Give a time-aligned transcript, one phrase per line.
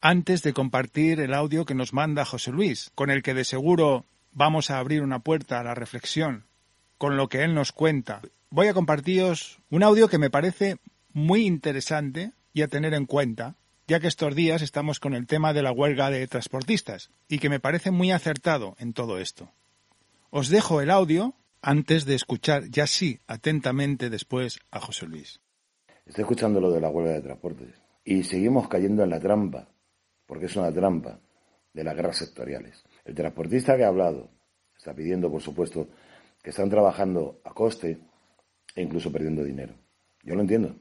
[0.00, 4.06] antes de compartir el audio que nos manda José Luis, con el que de seguro
[4.32, 6.46] vamos a abrir una puerta a la reflexión,
[6.96, 10.76] con lo que él nos cuenta, voy a compartiros un audio que me parece
[11.12, 13.56] muy interesante y a tener en cuenta,
[13.86, 17.50] ya que estos días estamos con el tema de la huelga de transportistas, y que
[17.50, 19.52] me parece muy acertado en todo esto.
[20.30, 25.40] Os dejo el audio antes de escuchar ya sí atentamente después a José Luis.
[26.06, 27.82] Estoy escuchando lo de la huelga de transportes.
[28.04, 29.68] Y seguimos cayendo en la trampa,
[30.26, 31.20] porque es una trampa
[31.72, 32.84] de las guerras sectoriales.
[33.04, 34.28] El transportista que ha hablado
[34.76, 35.88] está pidiendo, por supuesto,
[36.42, 37.98] que están trabajando a coste
[38.74, 39.74] e incluso perdiendo dinero.
[40.22, 40.74] Yo lo entiendo,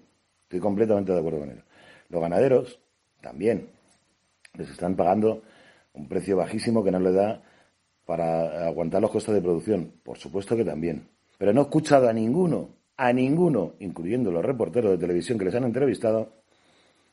[0.44, 1.64] estoy completamente de acuerdo con ello.
[2.10, 2.80] Los ganaderos
[3.22, 3.70] también
[4.54, 5.44] les están pagando
[5.94, 7.44] un precio bajísimo que no le da
[8.06, 9.94] para aguantar los costes de producción.
[10.04, 11.08] Por supuesto que también.
[11.38, 15.56] Pero no he escuchado a ninguno, a ninguno, incluyendo los reporteros de televisión que les
[15.56, 16.41] han entrevistado,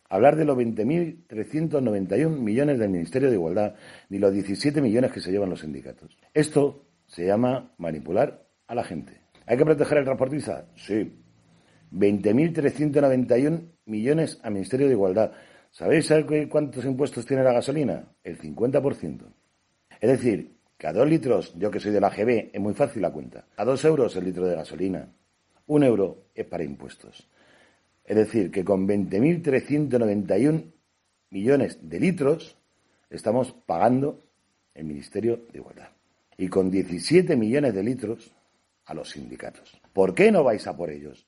[0.08, 3.74] hablar de los 20.391 millones del Ministerio de Igualdad
[4.08, 6.16] ni los 17 millones que se llevan los sindicatos.
[6.32, 9.20] Esto se llama manipular a la gente.
[9.46, 10.66] ¿Hay que proteger al transportista?
[10.76, 11.12] Sí.
[11.92, 15.32] 20.391 millones al Ministerio de Igualdad.
[15.70, 16.12] ¿Sabéis
[16.50, 18.12] cuántos impuestos tiene la gasolina?
[18.22, 19.22] El 50%.
[20.00, 23.02] Es decir, que a dos litros, yo que soy de la GB, es muy fácil
[23.02, 23.46] la cuenta.
[23.56, 25.08] A dos euros el litro de gasolina.
[25.66, 27.28] Un euro es para impuestos.
[28.08, 30.72] Es decir, que con 20.391
[31.28, 32.56] millones de litros
[33.10, 34.18] estamos pagando
[34.74, 35.90] el Ministerio de Igualdad.
[36.38, 38.32] Y con 17 millones de litros
[38.86, 39.78] a los sindicatos.
[39.92, 41.26] ¿Por qué no vais a por ellos?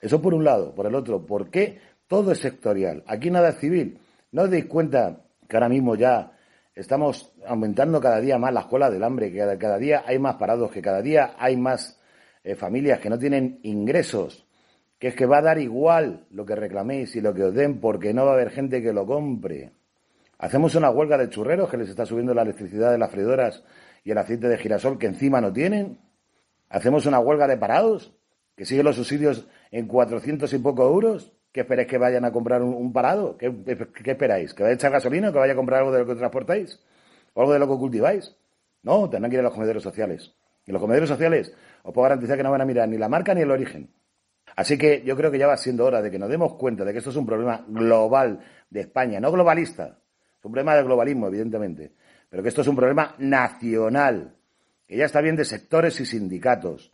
[0.00, 0.72] Eso por un lado.
[0.72, 3.02] Por el otro, ¿por qué todo es sectorial?
[3.08, 3.98] Aquí nada es civil.
[4.30, 6.38] ¿No os dais cuenta que ahora mismo ya
[6.76, 10.70] estamos aumentando cada día más la escuela del hambre, que cada, día hay más parados,
[10.70, 11.98] que cada día hay más
[12.44, 14.46] eh, familias que no tienen ingresos
[15.00, 17.80] que es que va a dar igual lo que reclaméis y lo que os den
[17.80, 19.72] porque no va a haber gente que lo compre.
[20.38, 23.64] Hacemos una huelga de churreros que les está subiendo la electricidad de las freidoras
[24.04, 25.98] y el aceite de girasol que encima no tienen.
[26.68, 28.14] Hacemos una huelga de parados
[28.54, 31.32] que siguen los subsidios en 400 y poco euros.
[31.50, 33.38] ¿Qué esperáis que vayan a comprar un, parado?
[33.38, 33.54] ¿Qué,
[34.04, 34.52] esperáis?
[34.52, 36.78] ¿Que vaya a echar gasolina que vaya a comprar algo de lo que transportáis?
[37.32, 38.36] ¿O algo de lo que cultiváis?
[38.82, 40.34] No, tendrán que ir a los comederos sociales.
[40.66, 43.34] Y los comederos sociales os puedo garantizar que no van a mirar ni la marca
[43.34, 43.88] ni el origen.
[44.56, 46.92] Así que yo creo que ya va siendo hora de que nos demos cuenta de
[46.92, 49.98] que esto es un problema global de España, no globalista.
[50.38, 51.92] Es un problema de globalismo, evidentemente.
[52.28, 54.36] Pero que esto es un problema nacional.
[54.86, 56.92] Que ya está bien de sectores y sindicatos.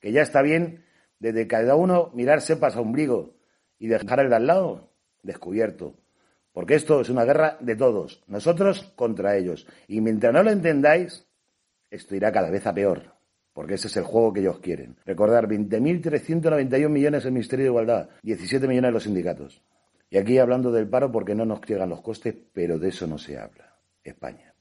[0.00, 0.84] Que ya está bien
[1.18, 3.34] de, cada uno mirarse para ombligo
[3.78, 4.90] y dejar el de al lado
[5.22, 5.94] descubierto.
[6.52, 9.66] Porque esto es una guerra de todos, nosotros contra ellos.
[9.88, 11.26] Y mientras no lo entendáis,
[11.90, 13.13] esto irá cada vez a peor
[13.54, 14.96] porque ese es el juego que ellos quieren.
[15.06, 19.62] Recordar, 20.391 millones el Ministerio de Igualdad, 17 millones los sindicatos.
[20.10, 23.16] Y aquí hablando del paro porque no nos llegan los costes, pero de eso no
[23.16, 23.78] se habla.
[24.02, 24.53] España.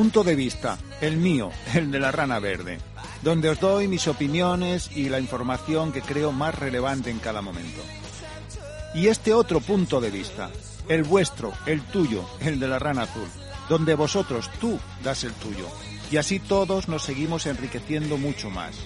[0.00, 2.78] Punto de vista, el mío, el de la rana verde,
[3.20, 7.82] donde os doy mis opiniones y la información que creo más relevante en cada momento.
[8.94, 10.48] Y este otro punto de vista,
[10.88, 13.28] el vuestro, el tuyo, el de la rana azul,
[13.68, 15.66] donde vosotros, tú, das el tuyo.
[16.10, 18.76] Y así todos nos seguimos enriqueciendo mucho más.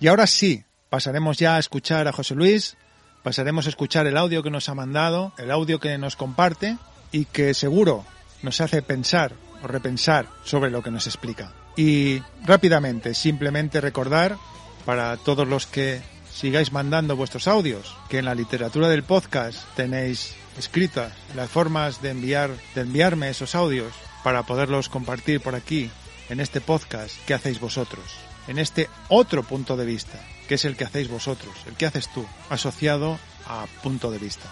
[0.00, 2.78] Y ahora sí, pasaremos ya a escuchar a José Luis,
[3.22, 6.78] pasaremos a escuchar el audio que nos ha mandado, el audio que nos comparte
[7.12, 8.06] y que seguro
[8.42, 11.52] nos hace pensar o repensar sobre lo que nos explica.
[11.76, 14.38] Y rápidamente, simplemente recordar
[14.86, 16.00] para todos los que
[16.32, 22.08] sigáis mandando vuestros audios, que en la literatura del podcast tenéis escritas las formas de
[22.08, 23.92] enviar, de enviarme esos audios
[24.24, 25.90] para poderlos compartir por aquí
[26.30, 30.76] en este podcast que hacéis vosotros en este otro punto de vista, que es el
[30.76, 34.48] que hacéis vosotros, el que haces tú, asociado a punto de vista.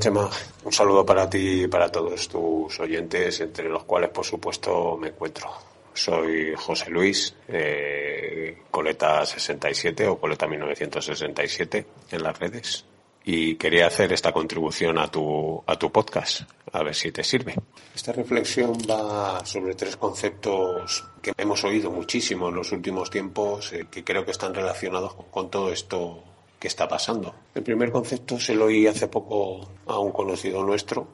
[0.00, 0.30] Chema.
[0.64, 5.08] Un saludo para ti y para todos tus oyentes, entre los cuales, por supuesto, me
[5.08, 5.50] encuentro.
[5.92, 12.86] Soy José Luis, eh, Coleta 67 o Coleta 1967 en las redes
[13.24, 16.42] y quería hacer esta contribución a tu, a tu podcast,
[16.72, 17.54] a ver si te sirve.
[17.94, 23.86] Esta reflexión va sobre tres conceptos que hemos oído muchísimo en los últimos tiempos, eh,
[23.90, 26.24] que creo que están relacionados con todo esto
[26.60, 27.34] que está pasando.
[27.54, 31.08] El primer concepto se lo oí hace poco a un conocido nuestro,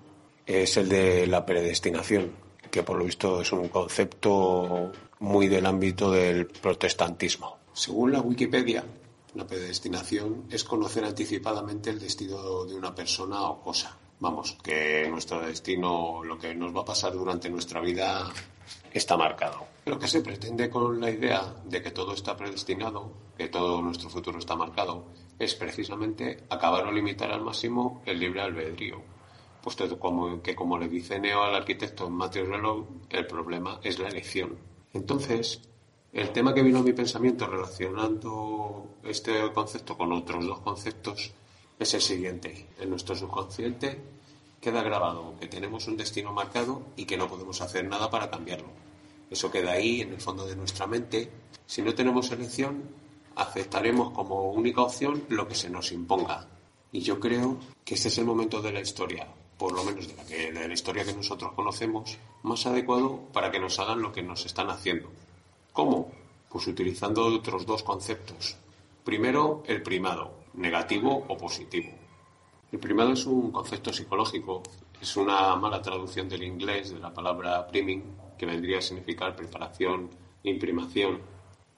[0.44, 2.32] es el de la predestinación,
[2.70, 7.58] que por lo visto es un concepto muy del ámbito del protestantismo.
[7.72, 8.84] Según la Wikipedia,
[9.34, 13.96] la predestinación es conocer anticipadamente el destino de una persona o cosa.
[14.18, 18.32] Vamos, que nuestro destino, lo que nos va a pasar durante nuestra vida,
[18.92, 19.66] está marcado.
[19.84, 24.08] Lo que se pretende con la idea de que todo está predestinado, que todo nuestro
[24.08, 25.06] futuro está marcado,
[25.38, 29.00] es precisamente acabar o limitar al máximo el libre albedrío.
[29.62, 29.88] Puesto
[30.42, 34.56] que, como le dice Neo al arquitecto Matthew Relov, el problema es la elección.
[34.92, 35.60] Entonces,
[36.12, 41.32] el tema que vino a mi pensamiento relacionando este concepto con otros dos conceptos
[41.78, 42.68] es el siguiente.
[42.80, 44.15] En nuestro subconsciente
[44.66, 48.66] queda grabado que tenemos un destino marcado y que no podemos hacer nada para cambiarlo.
[49.30, 51.30] Eso queda ahí en el fondo de nuestra mente.
[51.66, 52.82] Si no tenemos elección,
[53.36, 56.48] aceptaremos como única opción lo que se nos imponga.
[56.90, 60.16] Y yo creo que este es el momento de la historia, por lo menos de
[60.16, 64.24] la, de la historia que nosotros conocemos, más adecuado para que nos hagan lo que
[64.24, 65.12] nos están haciendo
[65.72, 66.10] ¿Cómo?
[66.48, 68.56] Pues utilizando otros dos conceptos.
[69.04, 72.05] Primero, el primado, negativo o positivo.
[72.72, 74.62] El primado es un concepto psicológico,
[75.00, 78.02] es una mala traducción del inglés de la palabra priming,
[78.36, 80.10] que vendría a significar preparación
[80.42, 81.20] e imprimación,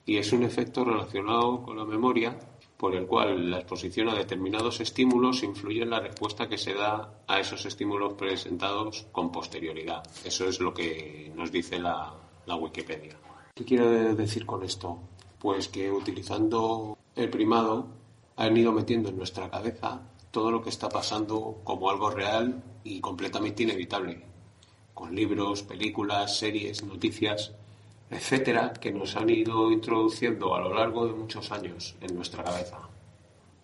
[0.05, 2.37] y es un efecto relacionado con la memoria
[2.75, 7.21] por el cual la exposición a determinados estímulos influye en la respuesta que se da
[7.27, 10.01] a esos estímulos presentados con posterioridad.
[10.23, 12.13] Eso es lo que nos dice la,
[12.45, 13.17] la Wikipedia.
[13.53, 14.97] ¿Qué quiero decir con esto?
[15.37, 17.87] Pues que utilizando el primado
[18.37, 22.99] han ido metiendo en nuestra cabeza todo lo que está pasando como algo real y
[22.99, 24.23] completamente inevitable,
[24.93, 27.51] con libros, películas, series, noticias,
[28.09, 32.79] etcétera, que nos han ido introduciendo a lo largo de muchos años en nuestra cabeza.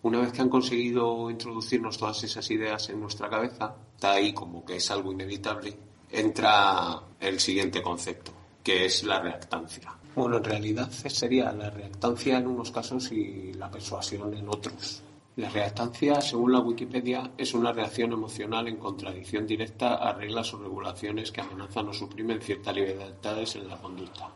[0.02, 4.64] Una vez que han conseguido introducirnos todas esas ideas en nuestra cabeza, está ahí como
[4.64, 5.76] que es algo inevitable,
[6.10, 8.32] entra el siguiente concepto,
[8.62, 9.92] que es la reactancia.
[10.14, 15.02] Bueno, en realidad sería la reactancia en unos casos y la persuasión en otros.
[15.36, 20.58] La reactancia, según la Wikipedia, es una reacción emocional en contradicción directa a reglas o
[20.58, 24.30] regulaciones que amenazan o suprimen ciertas libertades en la conducta,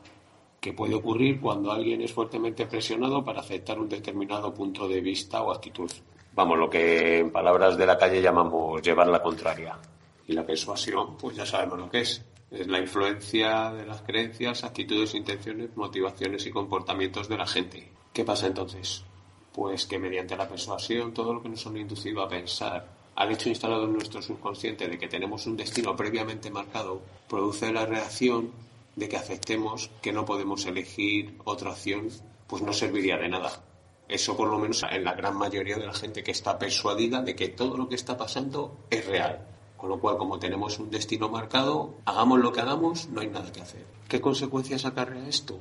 [0.60, 5.40] que puede ocurrir cuando alguien es fuertemente presionado para aceptar un determinado punto de vista
[5.40, 5.90] o actitud.
[6.34, 9.78] Vamos, lo que en palabras de la calle llamamos llevar la contraria.
[10.26, 14.64] Y la persuasión, pues ya sabemos lo que es es la influencia de las creencias,
[14.64, 17.92] actitudes, intenciones, motivaciones y comportamientos de la gente.
[18.12, 19.04] ¿Qué pasa entonces?
[19.52, 23.48] Pues que mediante la persuasión, todo lo que nos han inducido a pensar, al hecho
[23.48, 28.50] instalado en nuestro subconsciente de que tenemos un destino previamente marcado, produce la reacción
[28.96, 32.08] de que aceptemos que no podemos elegir otra opción,
[32.46, 33.62] pues no serviría de nada.
[34.08, 37.36] Eso por lo menos en la gran mayoría de la gente que está persuadida de
[37.36, 39.46] que todo lo que está pasando es real
[39.80, 43.50] con lo cual, como tenemos un destino marcado, hagamos lo que hagamos, no hay nada
[43.50, 43.86] que hacer.
[44.08, 45.58] ¿Qué consecuencias acarrea esto?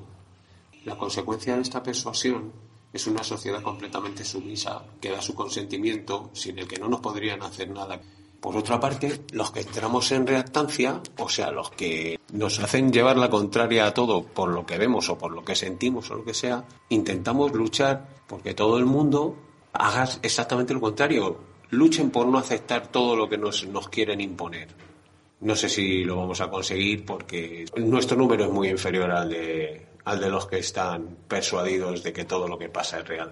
[0.83, 2.51] La consecuencia de esta persuasión
[2.91, 7.41] es una sociedad completamente sumisa que da su consentimiento sin el que no nos podrían
[7.43, 8.01] hacer nada.
[8.39, 13.17] Por otra parte, los que entramos en reactancia, o sea, los que nos hacen llevar
[13.17, 16.23] la contraria a todo por lo que vemos o por lo que sentimos o lo
[16.23, 19.35] que sea, intentamos luchar porque todo el mundo
[19.73, 21.37] haga exactamente lo contrario,
[21.71, 24.69] luchen por no aceptar todo lo que nos, nos quieren imponer.
[25.41, 29.88] No sé si lo vamos a conseguir porque nuestro número es muy inferior al de,
[30.09, 33.31] al de los que están persuadidos de que todo lo que pasa es real.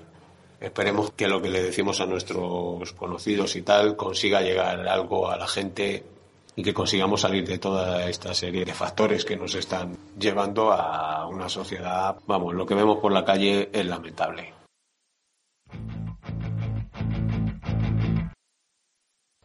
[0.59, 5.37] Esperemos que lo que le decimos a nuestros conocidos y tal consiga llegar algo a
[5.37, 6.03] la gente
[6.55, 11.27] y que consigamos salir de toda esta serie de factores que nos están llevando a
[11.27, 14.53] una sociedad, vamos, lo que vemos por la calle es lamentable.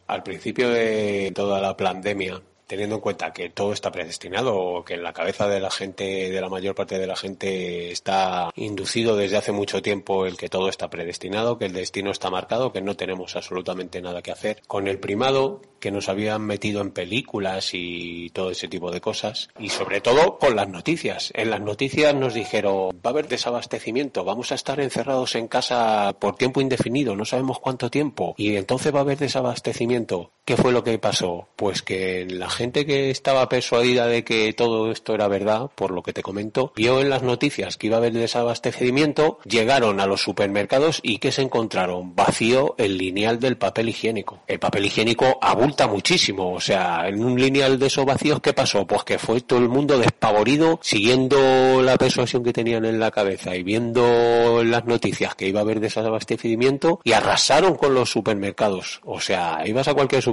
[0.06, 2.42] Al principio de toda la pandemia
[2.73, 6.41] teniendo en cuenta que todo está predestinado que en la cabeza de la gente, de
[6.41, 10.71] la mayor parte de la gente, está inducido desde hace mucho tiempo el que todo
[10.71, 14.62] está predestinado, que el destino está marcado, que no tenemos absolutamente nada que hacer.
[14.69, 19.50] Con el primado que nos habían metido en películas y todo ese tipo de cosas,
[19.59, 21.31] y sobre todo con las noticias.
[21.35, 26.14] En las noticias nos dijeron, va a haber desabastecimiento, vamos a estar encerrados en casa
[26.19, 30.31] por tiempo indefinido, no sabemos cuánto tiempo, y entonces va a haber desabastecimiento.
[30.44, 31.46] ¿Qué fue lo que pasó?
[31.54, 36.02] Pues que la gente que estaba persuadida de que todo esto era verdad, por lo
[36.02, 40.20] que te comento, vio en las noticias que iba a haber desabastecimiento, llegaron a los
[40.20, 42.16] supermercados y ¿qué se encontraron?
[42.16, 44.40] Vacío el lineal del papel higiénico.
[44.49, 48.84] El papel higiénico abulta muchísimo, o sea, en un lineal de esos vacíos, ¿qué pasó?
[48.84, 53.54] Pues que fue todo el mundo despavorido, siguiendo la persuasión que tenían en la cabeza
[53.54, 59.00] y viendo las noticias que iba a haber desabastecimiento y arrasaron con los supermercados.
[59.04, 60.31] O sea, ibas a cualquier supermercado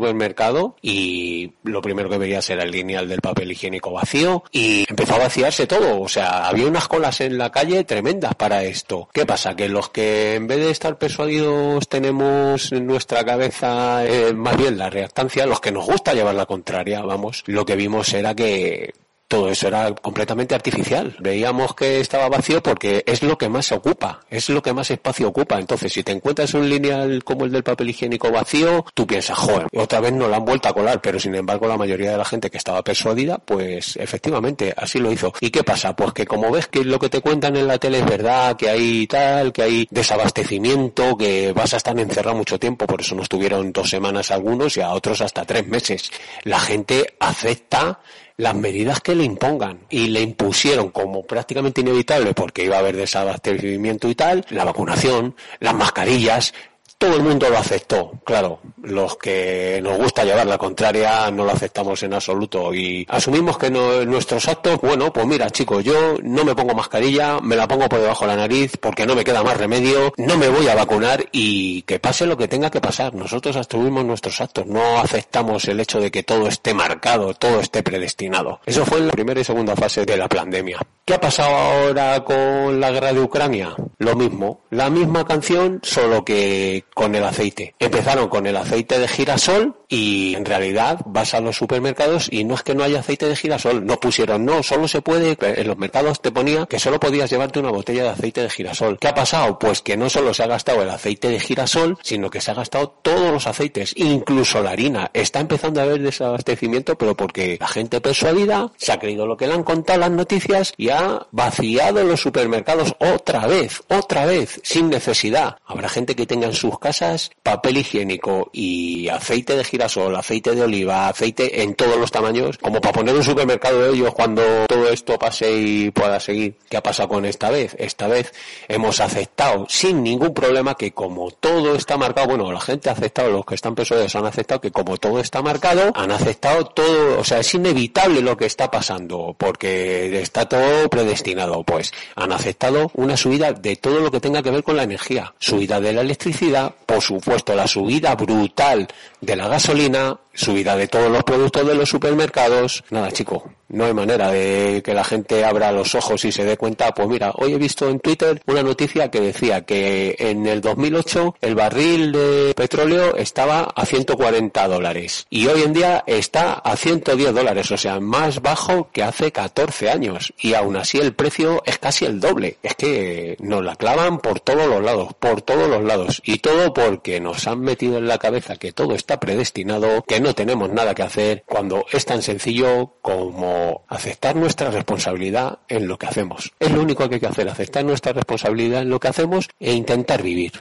[0.82, 5.20] y lo primero que veías era el lineal del papel higiénico vacío y empezó a
[5.20, 6.02] vaciarse todo.
[6.02, 9.10] O sea, había unas colas en la calle tremendas para esto.
[9.14, 9.56] ¿Qué pasa?
[9.56, 14.78] Que los que en vez de estar persuadidos tenemos en nuestra cabeza eh, más bien
[14.78, 18.94] la reactancia, los que nos gusta llevar la contraria, vamos, lo que vimos era que
[19.30, 21.16] todo eso era completamente artificial.
[21.20, 25.28] Veíamos que estaba vacío porque es lo que más ocupa, es lo que más espacio
[25.28, 25.60] ocupa.
[25.60, 29.68] Entonces, si te encuentras un lineal como el del papel higiénico vacío, tú piensas, joder,
[29.76, 32.26] otra vez no lo han vuelto a colar, pero sin embargo la mayoría de la
[32.26, 35.32] gente que estaba persuadida, pues efectivamente así lo hizo.
[35.40, 35.96] ¿Y qué pasa?
[35.96, 38.68] Pues que como ves que lo que te cuentan en la tele es verdad, que
[38.68, 43.30] hay tal, que hay desabastecimiento, que vas a estar encerrado mucho tiempo, por eso nos
[43.30, 46.12] tuvieron dos semanas algunos y a otros hasta tres meses.
[46.46, 48.00] La gente acepta
[48.40, 52.96] las medidas que le impongan y le impusieron como prácticamente inevitable porque iba a haber
[52.96, 56.54] desabastecimiento y tal, la vacunación, las mascarillas,
[57.00, 58.12] todo el mundo lo aceptó.
[58.26, 63.58] Claro, los que nos gusta llevar la contraria no lo aceptamos en absoluto y asumimos
[63.58, 67.70] que no, nuestros actos, bueno, pues mira chicos, yo no me pongo mascarilla, me la
[67.70, 70.68] pongo por debajo de la nariz porque no me queda más remedio, no me voy
[70.68, 73.16] a vacunar y que pase lo que tenga que pasar.
[73.16, 77.82] Nosotros asumimos nuestros actos, no aceptamos el hecho de que todo esté marcado, todo esté
[77.82, 78.60] predestinado.
[78.66, 80.80] Eso fue en la primera y segunda fase de la pandemia.
[81.10, 83.76] ¿Qué ha pasado ahora con la guerra de Ucrania?
[83.98, 87.74] Lo mismo, la misma canción, solo que con el aceite.
[87.80, 92.54] Empezaron con el aceite de girasol y en realidad vas a los supermercados y no
[92.54, 95.78] es que no haya aceite de girasol, no pusieron, no, solo se puede, en los
[95.80, 99.00] mercados te ponía que solo podías llevarte una botella de aceite de girasol.
[99.00, 99.58] ¿Qué ha pasado?
[99.58, 102.54] Pues que no solo se ha gastado el aceite de girasol, sino que se ha
[102.54, 105.10] gastado todos los aceites, incluso la harina.
[105.16, 109.48] Está empezando a haber desabastecimiento, pero porque la gente persuadida se ha creído lo que
[109.48, 110.99] le han contado las noticias y ha
[111.32, 115.58] vaciado los supermercados otra vez, otra vez, sin necesidad.
[115.66, 120.64] Habrá gente que tenga en sus casas papel higiénico y aceite de girasol, aceite de
[120.64, 124.90] oliva, aceite en todos los tamaños, como para poner un supermercado de ellos cuando todo
[124.90, 126.56] esto pase y pueda seguir.
[126.70, 127.76] ¿Qué ha pasado con esta vez?
[127.80, 128.34] Esta vez
[128.68, 133.30] hemos aceptado sin ningún problema que como todo está marcado, bueno, la gente ha aceptado,
[133.30, 137.24] los que están persuadidos han aceptado que como todo está marcado, han aceptado todo, o
[137.24, 143.18] sea, es inevitable lo que está pasando, porque está todo predestinado, pues han aceptado una
[143.18, 146.74] subida de todo lo que tenga que ver con la energía, subida de la electricidad,
[146.86, 148.88] por supuesto la subida brutal
[149.22, 152.84] de la gasolina, subida de todos los productos de los supermercados.
[152.90, 156.58] Nada, chico, no hay manera de que la gente abra los ojos y se dé
[156.58, 156.94] cuenta.
[156.94, 161.36] Pues mira, hoy he visto en Twitter una noticia que decía que en el 2008
[161.42, 167.34] el barril de petróleo estaba a 140 dólares y hoy en día está a 110
[167.34, 171.78] dólares, o sea, más bajo que hace 14 años y aún así el precio es
[171.78, 172.58] casi el doble.
[172.64, 176.74] Es que nos la clavan por todos los lados, por todos los lados y todo
[176.74, 180.96] porque nos han metido en la cabeza que todo está predestinado, que no tenemos nada
[180.96, 186.52] que hacer cuando es tan sencillo como aceptar nuestra responsabilidad en lo que hacemos.
[186.60, 189.74] Es lo único que hay que hacer, aceptar nuestra responsabilidad en lo que hacemos e
[189.74, 190.54] intentar vivir.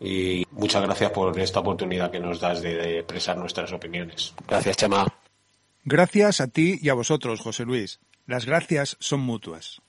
[0.00, 4.34] Y muchas gracias por esta oportunidad que nos das de, expresar nuestras opiniones.
[4.48, 5.06] Gracias, Chema.
[5.84, 8.00] Gracias a ti y a vosotros, José Luis.
[8.26, 9.80] Las gracias son mutuas.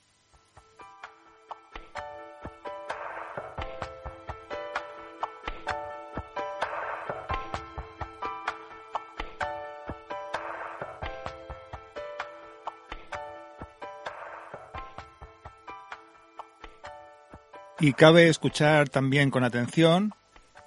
[17.84, 20.14] Y cabe escuchar también con atención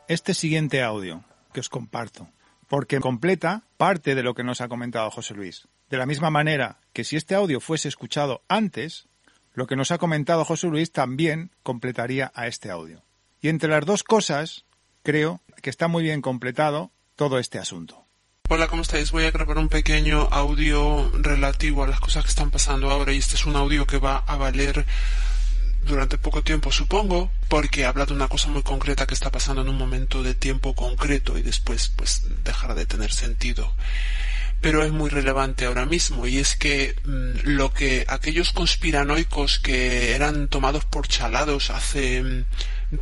[0.07, 2.29] este siguiente audio que os comparto,
[2.67, 5.67] porque completa parte de lo que nos ha comentado José Luis.
[5.89, 9.07] De la misma manera que si este audio fuese escuchado antes,
[9.55, 13.01] lo que nos ha comentado José Luis también completaría a este audio.
[13.41, 14.65] Y entre las dos cosas
[15.01, 18.05] creo que está muy bien completado todo este asunto.
[18.47, 19.12] Hola, ¿cómo estáis?
[19.12, 23.17] Voy a grabar un pequeño audio relativo a las cosas que están pasando ahora y
[23.17, 24.86] este es un audio que va a valer
[25.86, 29.69] durante poco tiempo, supongo, porque habla de una cosa muy concreta que está pasando en
[29.69, 33.74] un momento de tiempo concreto y después pues dejará de tener sentido.
[34.60, 40.15] Pero es muy relevante ahora mismo y es que mm, lo que aquellos conspiranoicos que
[40.15, 42.46] eran tomados por chalados hace mm,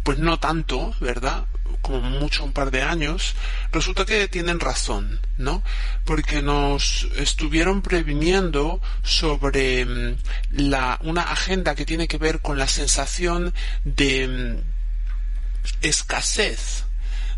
[0.03, 1.46] pues no tanto, ¿verdad?
[1.86, 3.36] Como mucho un par de años,
[3.72, 5.62] resulta que tienen razón, ¿no?
[6.04, 10.15] Porque nos estuvieron previniendo sobre mm,
[10.54, 16.85] la, una agenda que tiene que ver con la sensación de mm, escasez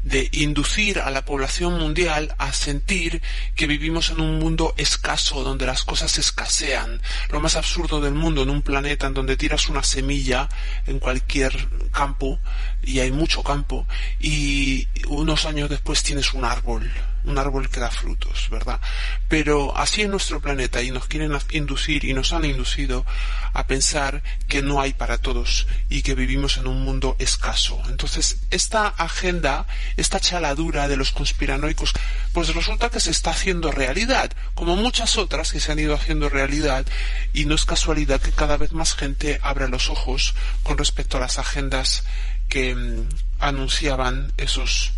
[0.03, 3.21] de inducir a la población mundial a sentir
[3.55, 7.01] que vivimos en un mundo escaso, donde las cosas escasean.
[7.29, 10.49] Lo más absurdo del mundo, en un planeta en donde tiras una semilla
[10.85, 12.39] en cualquier campo,
[12.83, 13.87] y hay mucho campo,
[14.19, 16.91] y unos años después tienes un árbol
[17.27, 18.79] un árbol que da frutos, ¿verdad?
[19.27, 23.05] Pero así es nuestro planeta y nos quieren inducir y nos han inducido
[23.53, 27.81] a pensar que no hay para todos y que vivimos en un mundo escaso.
[27.89, 29.67] Entonces, esta agenda,
[29.97, 31.93] esta chaladura de los conspiranoicos,
[32.33, 36.29] pues resulta que se está haciendo realidad, como muchas otras que se han ido haciendo
[36.29, 36.85] realidad
[37.33, 41.21] y no es casualidad que cada vez más gente abra los ojos con respecto a
[41.21, 42.03] las agendas
[42.49, 44.93] que mm, anunciaban esos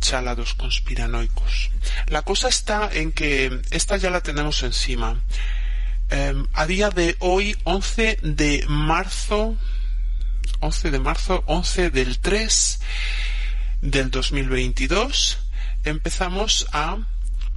[0.00, 1.70] chalados conspiranoicos.
[2.06, 5.20] La cosa está en que esta ya la tenemos encima.
[6.10, 9.56] Em, a día de hoy, 11 de marzo,
[10.60, 12.80] 11 de marzo, 11 del 3
[13.82, 15.38] del 2022,
[15.84, 16.98] empezamos a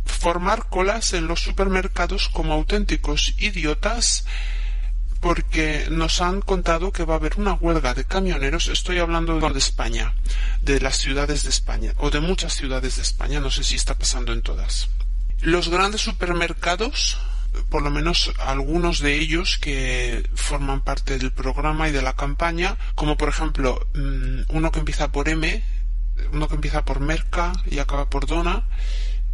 [0.05, 4.25] formar colas en los supermercados como auténticos idiotas
[5.23, 9.57] porque nos han contado que va a haber una huelga de camioneros, estoy hablando de
[9.57, 10.13] España,
[10.61, 13.97] de las ciudades de España, o de muchas ciudades de España, no sé si está
[13.97, 14.89] pasando en todas.
[15.39, 17.17] Los grandes supermercados,
[17.69, 22.75] por lo menos algunos de ellos que forman parte del programa y de la campaña,
[22.93, 25.63] como por ejemplo mm, uno que empieza por M,
[26.33, 28.67] uno que empieza por Merca y acaba por Dona,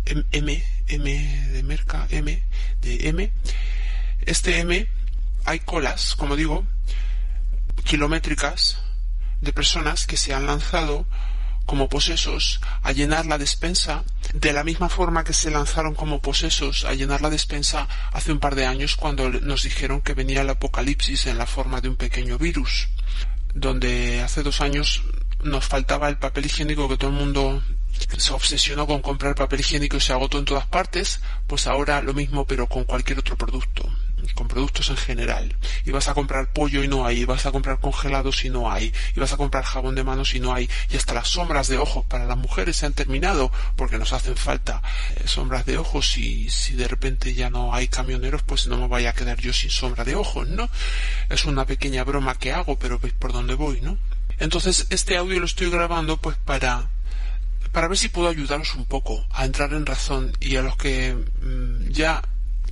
[0.05, 2.43] M, M de Merca, M
[2.79, 3.31] de M,
[4.27, 4.87] este M
[5.45, 6.65] hay colas, como digo,
[7.83, 8.77] kilométricas
[9.41, 11.05] de personas que se han lanzado
[11.65, 16.83] como posesos a llenar la despensa de la misma forma que se lanzaron como posesos
[16.85, 20.49] a llenar la despensa hace un par de años cuando nos dijeron que venía el
[20.49, 22.89] apocalipsis en la forma de un pequeño virus,
[23.53, 25.03] donde hace dos años
[25.43, 27.61] nos faltaba el papel higiénico que todo el mundo
[28.17, 32.15] se obsesionó con comprar papel higiénico y se agotó en todas partes, pues ahora lo
[32.15, 33.87] mismo pero con cualquier otro producto
[34.33, 35.55] con productos en general.
[35.85, 38.71] Y vas a comprar pollo y no hay, y vas a comprar congelados y no
[38.71, 41.67] hay, y vas a comprar jabón de manos y no hay, y hasta las sombras
[41.67, 44.81] de ojos para las mujeres se han terminado porque nos hacen falta
[45.15, 48.87] eh, sombras de ojos y si de repente ya no hay camioneros pues no me
[48.87, 50.69] vaya a quedar yo sin sombra de ojos, ¿no?
[51.29, 53.97] Es una pequeña broma que hago, pero veis por dónde voy, ¿no?
[54.39, 56.89] Entonces este audio lo estoy grabando pues para
[57.71, 61.13] para ver si puedo ayudaros un poco a entrar en razón y a los que
[61.13, 62.21] mm, ya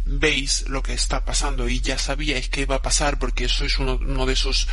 [0.08, 3.98] veis lo que está pasando y ya sabíais que iba a pasar porque sois uno,
[3.98, 4.68] de esos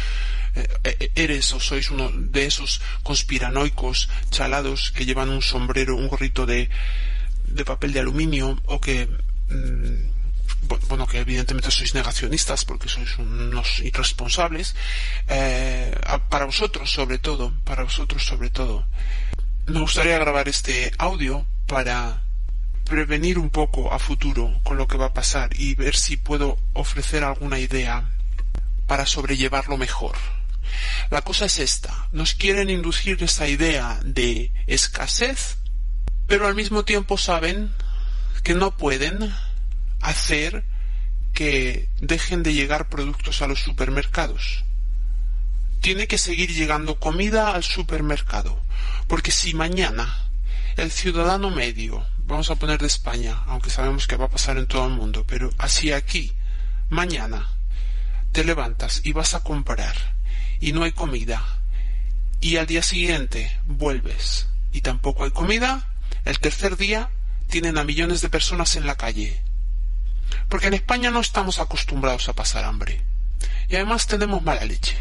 [0.54, 6.08] eh, eh, eres o sois uno de esos conspiranoicos chalados que llevan un sombrero, un
[6.08, 6.70] gorrito de,
[7.46, 9.10] de papel de aluminio o que
[9.50, 10.14] mm,
[10.88, 14.74] bueno, que evidentemente sois negacionistas porque sois unos irresponsables,
[15.28, 15.92] eh,
[16.30, 18.86] para vosotros sobre todo, para vosotros sobre todo.
[19.66, 22.23] Me gustaría grabar este audio para
[22.84, 26.58] prevenir un poco a futuro con lo que va a pasar y ver si puedo
[26.74, 28.10] ofrecer alguna idea
[28.86, 30.16] para sobrellevarlo mejor.
[31.10, 35.58] La cosa es esta, nos quieren inducir esta idea de escasez,
[36.26, 37.70] pero al mismo tiempo saben
[38.42, 39.34] que no pueden
[40.00, 40.64] hacer
[41.32, 44.64] que dejen de llegar productos a los supermercados.
[45.80, 48.62] Tiene que seguir llegando comida al supermercado,
[49.06, 50.16] porque si mañana
[50.76, 54.66] el ciudadano medio vamos a poner de España, aunque sabemos que va a pasar en
[54.66, 56.32] todo el mundo, pero así aquí,
[56.88, 57.48] mañana,
[58.32, 59.94] te levantas y vas a comprar
[60.60, 61.42] y no hay comida,
[62.40, 65.86] y al día siguiente vuelves y tampoco hay comida,
[66.24, 67.10] el tercer día
[67.48, 69.40] tienen a millones de personas en la calle.
[70.48, 73.00] Porque en España no estamos acostumbrados a pasar hambre.
[73.68, 74.96] Y además tenemos mala leche.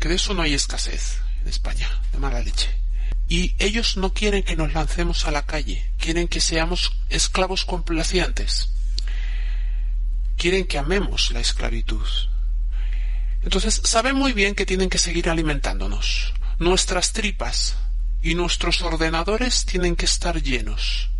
[0.00, 2.85] Que de eso no hay escasez en España, de mala leche.
[3.28, 8.70] Y ellos no quieren que nos lancemos a la calle, quieren que seamos esclavos complacientes,
[10.36, 12.06] quieren que amemos la esclavitud.
[13.42, 16.34] Entonces saben muy bien que tienen que seguir alimentándonos.
[16.58, 17.76] Nuestras tripas
[18.22, 21.10] y nuestros ordenadores tienen que estar llenos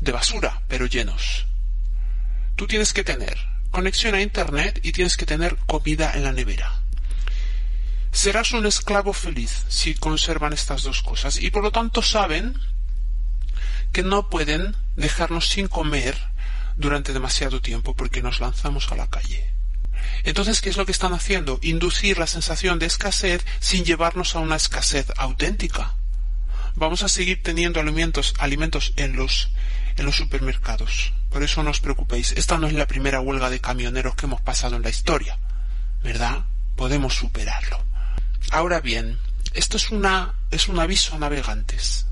[0.00, 1.46] de basura, pero llenos.
[2.56, 3.36] Tú tienes que tener
[3.70, 6.83] conexión a Internet y tienes que tener comida en la nevera.
[8.14, 12.54] Serás un esclavo feliz si conservan estas dos cosas y por lo tanto saben
[13.92, 16.16] que no pueden dejarnos sin comer
[16.76, 19.52] durante demasiado tiempo porque nos lanzamos a la calle.
[20.22, 21.58] Entonces, ¿qué es lo que están haciendo?
[21.60, 25.94] Inducir la sensación de escasez sin llevarnos a una escasez auténtica.
[26.76, 29.50] Vamos a seguir teniendo alimentos, alimentos en los
[29.96, 31.12] en los supermercados.
[31.30, 32.30] Por eso no os preocupéis.
[32.36, 35.36] Esta no es la primera huelga de camioneros que hemos pasado en la historia.
[36.04, 36.44] ¿Verdad?
[36.76, 37.93] Podemos superarlo.
[38.50, 39.18] Ahora bien,
[39.52, 42.06] esto es una es un aviso a navegantes.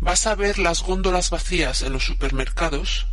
[0.00, 3.06] Vas a ver las góndolas vacías en los supermercados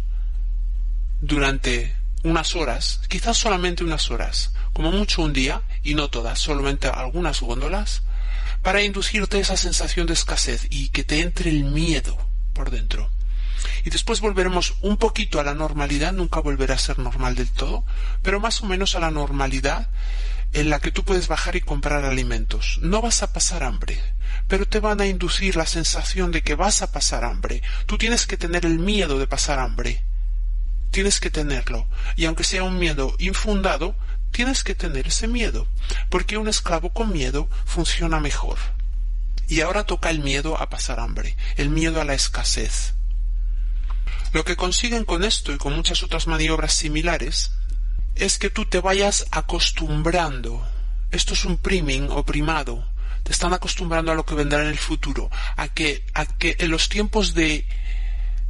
[1.20, 6.88] durante unas horas, quizás solamente unas horas, como mucho un día, y no todas, solamente
[6.88, 8.04] algunas góndolas,
[8.62, 12.18] para inducirte esa sensación de escasez y que te entre el miedo
[12.54, 13.10] por dentro.
[13.86, 17.84] Y después volveremos un poquito a la normalidad, nunca volverá a ser normal del todo,
[18.22, 19.90] pero más o menos a la normalidad
[20.54, 22.80] en la que tú puedes bajar y comprar alimentos.
[22.82, 24.00] No vas a pasar hambre,
[24.48, 27.62] pero te van a inducir la sensación de que vas a pasar hambre.
[27.88, 30.04] Tú tienes que tener el miedo de pasar hambre.
[30.92, 31.88] Tienes que tenerlo.
[32.16, 33.96] Y aunque sea un miedo infundado,
[34.32, 35.68] tienes que tener ese miedo,
[36.10, 38.58] porque un esclavo con miedo funciona mejor.
[39.48, 42.94] Y ahora toca el miedo a pasar hambre, el miedo a la escasez.
[44.34, 47.52] Lo que consiguen con esto y con muchas otras maniobras similares
[48.16, 50.66] es que tú te vayas acostumbrando.
[51.12, 52.86] Esto es un priming o primado.
[53.24, 56.70] Te están acostumbrando a lo que vendrá en el futuro, a que, a que en
[56.70, 57.66] los tiempos de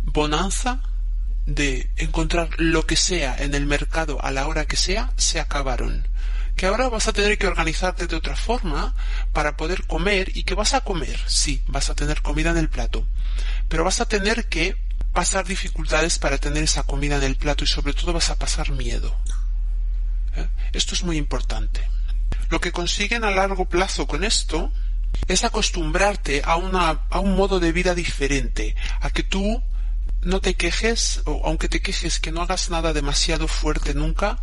[0.03, 0.81] bonanza,
[1.45, 6.07] de encontrar lo que sea en el mercado a la hora que sea, se acabaron.
[6.55, 8.95] Que ahora vas a tener que organizarte de otra forma
[9.31, 12.69] para poder comer y que vas a comer, sí, vas a tener comida en el
[12.69, 13.07] plato,
[13.69, 14.77] pero vas a tener que
[15.13, 18.71] pasar dificultades para tener esa comida en el plato y sobre todo vas a pasar
[18.71, 19.15] miedo.
[20.35, 20.47] ¿Eh?
[20.73, 21.81] Esto es muy importante.
[22.49, 24.71] Lo que consiguen a largo plazo con esto
[25.27, 29.61] es acostumbrarte a, una, a un modo de vida diferente, a que tú
[30.21, 34.39] no te quejes, o aunque te quejes, que no hagas nada demasiado fuerte nunca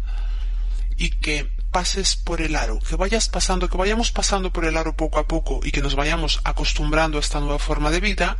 [0.96, 4.96] y que pases por el aro, que vayas pasando, que vayamos pasando por el aro
[4.96, 8.36] poco a poco y que nos vayamos acostumbrando a esta nueva forma de vida,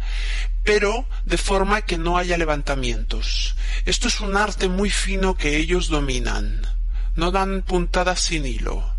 [0.64, 3.56] pero de forma que no haya levantamientos.
[3.86, 6.79] Esto es un arte muy fino que ellos dominan.
[7.16, 8.94] No dan puntadas sin hilo.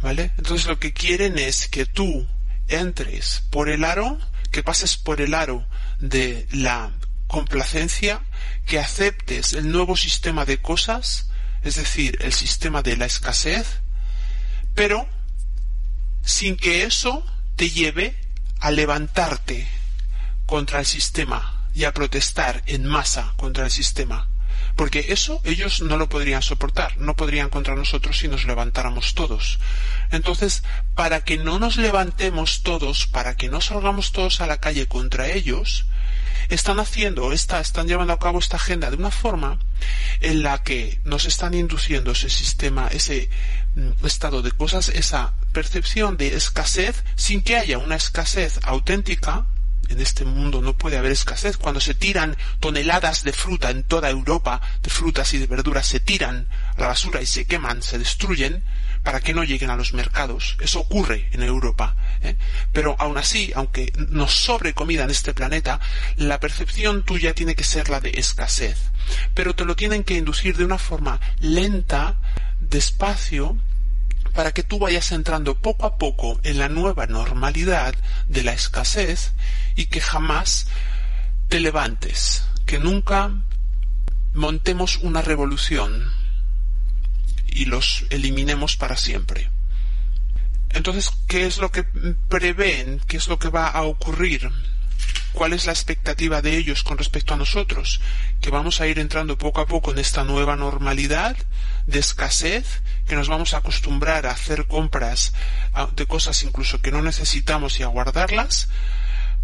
[0.00, 0.32] ¿Vale?
[0.36, 2.26] Entonces lo que quieren es que tú
[2.68, 4.18] entres por el aro,
[4.50, 5.66] que pases por el aro
[5.98, 6.92] de la
[7.26, 8.20] complacencia,
[8.66, 11.30] que aceptes el nuevo sistema de cosas,
[11.62, 13.80] es decir, el sistema de la escasez,
[14.74, 15.08] pero
[16.22, 17.24] sin que eso
[17.56, 18.16] te lleve
[18.60, 19.66] a levantarte
[20.44, 24.28] contra el sistema y a protestar en masa contra el sistema.
[24.76, 29.58] Porque eso ellos no lo podrían soportar, no podrían contra nosotros si nos levantáramos todos.
[30.10, 30.62] Entonces,
[30.94, 35.28] para que no nos levantemos todos, para que no salgamos todos a la calle contra
[35.28, 35.86] ellos,
[36.48, 39.58] están haciendo esta, están llevando a cabo esta agenda de una forma
[40.20, 43.28] en la que nos están induciendo ese sistema, ese
[43.74, 49.46] mm, estado de cosas, esa percepción de escasez, sin que haya una escasez auténtica,
[49.88, 51.56] en este mundo no puede haber escasez.
[51.56, 56.00] Cuando se tiran toneladas de fruta en toda Europa, de frutas y de verduras, se
[56.00, 58.62] tiran a la basura y se queman, se destruyen,
[59.06, 60.56] para que no lleguen a los mercados.
[60.60, 61.94] Eso ocurre en Europa.
[62.22, 62.36] ¿eh?
[62.72, 65.78] Pero aún así, aunque nos sobre comida en este planeta,
[66.16, 68.76] la percepción tuya tiene que ser la de escasez.
[69.32, 72.16] Pero te lo tienen que inducir de una forma lenta,
[72.58, 73.56] despacio,
[74.36, 77.94] para que tú vayas entrando poco a poco en la nueva normalidad
[78.28, 79.32] de la escasez
[79.76, 80.68] y que jamás
[81.48, 83.32] te levantes, que nunca
[84.34, 86.12] montemos una revolución
[87.46, 89.50] y los eliminemos para siempre.
[90.68, 91.84] Entonces, ¿qué es lo que
[92.28, 93.00] prevén?
[93.08, 94.50] ¿Qué es lo que va a ocurrir?
[95.32, 98.02] ¿Cuál es la expectativa de ellos con respecto a nosotros?
[98.42, 101.38] Que vamos a ir entrando poco a poco en esta nueva normalidad
[101.86, 105.32] de escasez, que nos vamos a acostumbrar a hacer compras
[105.94, 108.68] de cosas incluso que no necesitamos y a guardarlas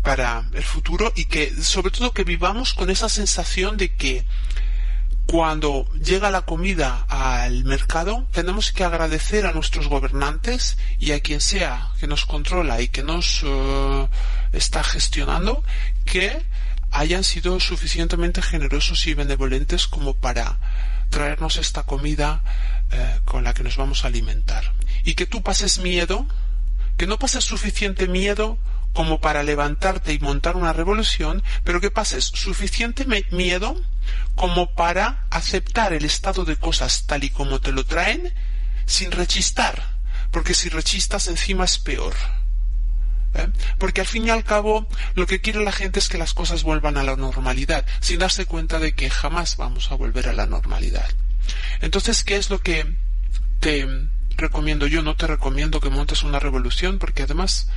[0.03, 4.25] para el futuro y que sobre todo que vivamos con esa sensación de que
[5.27, 11.41] cuando llega la comida al mercado, tenemos que agradecer a nuestros gobernantes y a quien
[11.41, 14.09] sea que nos controla y que nos eh,
[14.53, 15.63] está gestionando
[16.05, 16.43] que
[16.91, 20.59] hayan sido suficientemente generosos y benevolentes como para
[21.13, 22.43] traernos esta comida
[22.91, 24.73] eh, con la que nos vamos a alimentar.
[25.05, 26.27] Y que tú pases miedo,
[26.97, 28.59] que no pases suficiente miedo
[28.93, 33.81] como para levantarte y montar una revolución, pero que pases suficiente miedo
[34.35, 38.35] como para aceptar el estado de cosas tal y como te lo traen
[38.87, 39.83] sin rechistar,
[40.31, 42.15] porque si rechistas encima es peor.
[43.35, 43.49] ¿Eh?
[43.79, 46.63] Porque al fin y al cabo lo que quiere la gente es que las cosas
[46.63, 50.47] vuelvan a la normalidad, sin darse cuenta de que jamás vamos a volver a la
[50.47, 51.09] normalidad.
[51.81, 52.87] Entonces, ¿qué es lo que
[53.61, 53.87] te
[54.37, 55.03] recomiendo yo?
[55.03, 57.69] No te recomiendo que montes una revolución porque además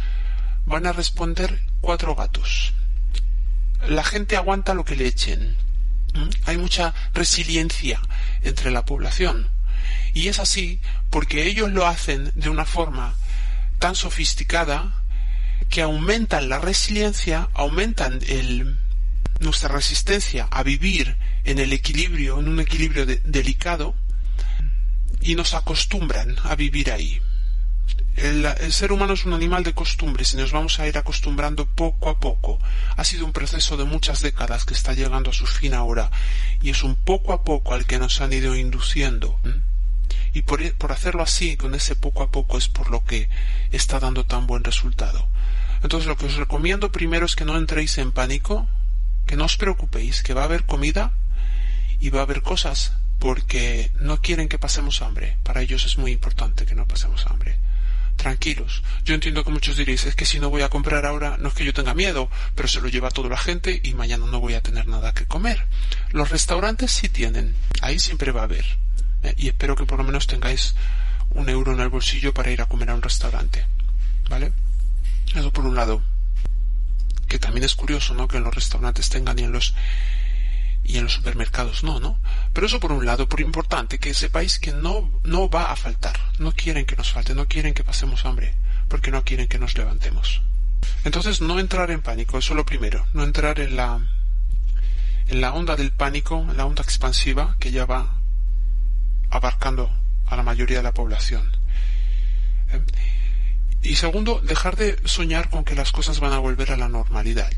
[0.65, 2.73] van a responder cuatro gatos.
[3.87, 5.55] La gente aguanta lo que le echen.
[6.45, 7.99] Hay mucha resiliencia
[8.41, 9.49] entre la población.
[10.13, 13.15] Y es así porque ellos lo hacen de una forma
[13.79, 15.04] tan sofisticada
[15.69, 18.77] que aumentan la resiliencia, aumentan el,
[19.39, 23.95] nuestra resistencia a vivir en el equilibrio, en un equilibrio delicado,
[25.21, 27.21] y nos acostumbran a vivir ahí.
[28.15, 32.09] El, ser humano es un animal de costumbres y nos vamos a ir acostumbrando poco
[32.09, 32.59] a poco.
[32.95, 36.09] Ha sido un proceso de muchas décadas que está llegando a su fin ahora
[36.61, 39.39] y es un poco a poco al que nos han ido induciendo.
[40.33, 43.29] Y por hacerlo así, con ese poco a poco, es por lo que
[43.71, 45.27] está dando tan buen resultado.
[45.85, 48.67] Entonces lo que os recomiendo primero es que no entréis en pánico,
[49.27, 51.11] que no os preocupéis, que va a haber comida
[51.99, 55.37] y va a haber cosas, porque no quieren que pasemos hambre.
[55.43, 57.59] Para ellos es muy importante que no pasemos hambre
[58.15, 58.81] tranquilos.
[59.03, 61.53] Yo entiendo que muchos diréis, es que si no voy a comprar ahora, no es
[61.53, 64.55] que yo tenga miedo, pero se lo lleva toda la gente y mañana no voy
[64.55, 65.67] a tener nada que comer.
[66.09, 68.65] Los restaurantes sí tienen, ahí siempre va a haber.
[69.21, 70.73] Eh, y espero que por lo menos tengáis
[71.29, 73.67] un euro en el bolsillo para ir a comer a un restaurante.
[74.29, 74.51] ¿Vale?
[75.35, 76.01] Eso por un lado.
[77.27, 78.27] Que también es curioso, ¿no?
[78.27, 79.73] Que en los restaurantes tengan y en los
[80.87, 82.19] y en los supermercados no, ¿no?
[82.53, 86.15] Pero eso por un lado, por importante que sepáis que no, no va a faltar.
[86.37, 88.53] No quieren que nos falte, no quieren que pasemos hambre,
[88.87, 90.43] porque no quieren que nos levantemos.
[91.03, 93.05] Entonces, no entrar en pánico, eso es lo primero.
[93.13, 93.99] No entrar en la,
[95.27, 98.19] en la onda del pánico, en la onda expansiva que ya va
[99.31, 99.91] abarcando
[100.27, 101.49] a la mayoría de la población.
[103.85, 107.51] Y segundo, dejar de soñar con que las cosas van a volver a la normalidad.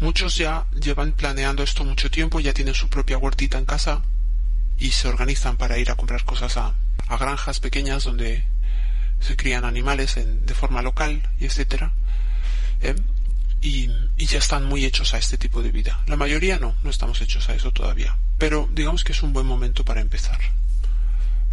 [0.00, 4.02] Muchos ya llevan planeando esto mucho tiempo, ya tienen su propia huertita en casa
[4.76, 6.74] y se organizan para ir a comprar cosas a,
[7.08, 8.42] granjas pequeñas donde
[9.20, 11.92] se crían animales de forma local y etcétera.
[12.80, 12.96] ¿eh?
[13.60, 16.02] y, ya están muy hechos a este tipo de vida.
[16.08, 18.16] La mayoría no, no estamos hechos a eso todavía.
[18.38, 20.40] Pero digamos que es un buen momento para empezar.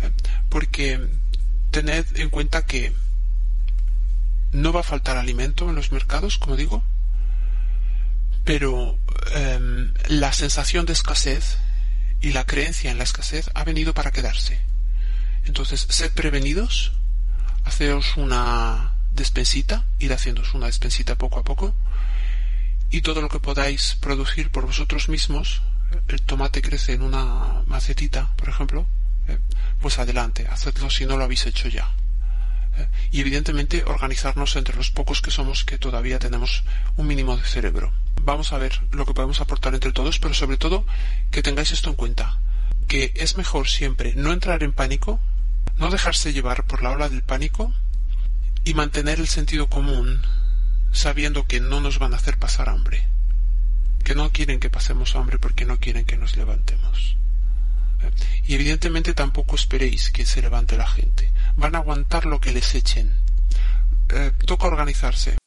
[0.02, 0.10] ¿eh?
[0.50, 1.00] Porque
[1.70, 2.94] tened en cuenta que
[4.52, 6.84] no va a faltar alimento en los mercados, como digo,
[8.44, 8.98] pero
[9.34, 11.58] em, la sensación de escasez
[12.22, 14.60] y la creencia en la escasez ha venido para quedarse.
[15.46, 16.92] Entonces, sed prevenidos,
[17.64, 21.74] haceos una despensita, ir haciéndoos una despensita poco a poco,
[22.90, 25.62] y todo lo que podáis producir por vosotros mismos,
[26.08, 28.86] el tomate crece en una macetita, por ejemplo,
[29.28, 29.40] eh,
[29.80, 31.90] pues adelante, hacedlo si no lo habéis hecho ya
[33.12, 36.64] y evidentemente organizarnos entre los pocos que somos que todavía tenemos
[36.98, 37.92] un mínimo de cerebro.
[38.24, 40.86] Vamos a ver lo que podemos aportar entre todos, pero sobre todo
[41.32, 42.40] que tengáis esto en cuenta,
[42.88, 45.20] que es mejor siempre no entrar en pánico,
[45.78, 47.74] no dejarse llevar por la ola del pánico
[48.64, 50.22] y mantener el sentido común
[50.92, 53.08] sabiendo que no nos van a hacer pasar hambre,
[54.04, 57.18] que no quieren que pasemos hambre porque no quieren que nos levantemos.
[58.46, 61.32] Y evidentemente tampoco esperéis que se levante la gente.
[61.56, 63.14] Van a aguantar lo que les echen.
[64.10, 65.41] Eh, toca organizarse.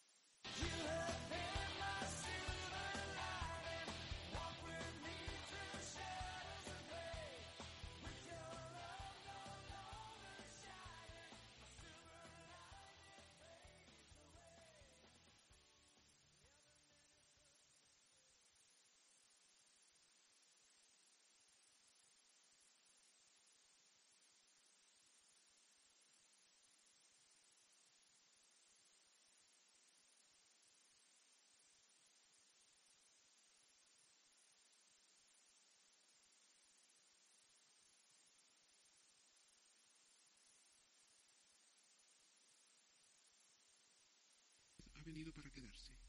[45.15, 46.04] Venido para quedarse.